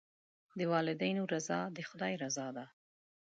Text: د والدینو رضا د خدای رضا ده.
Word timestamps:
د 0.57 0.59
والدینو 0.73 1.23
رضا 1.33 1.59
د 1.75 1.77
خدای 1.89 2.13
رضا 2.23 2.47
ده. 2.57 2.65